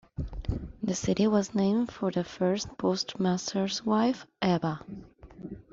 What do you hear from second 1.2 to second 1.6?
was